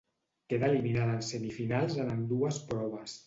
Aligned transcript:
Quedà 0.53 0.69
eliminada 0.73 1.13
en 1.17 1.21
semifinals 1.27 1.99
en 2.05 2.11
ambdues 2.17 2.61
proves. 2.73 3.19